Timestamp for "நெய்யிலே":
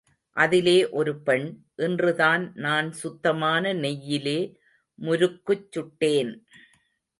3.73-4.39